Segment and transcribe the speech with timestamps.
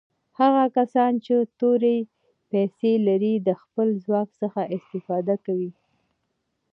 [0.39, 1.97] هغه کسان چې تورې
[2.51, 5.71] پیسي لري د خپل ځواک څخه استفاده کوي.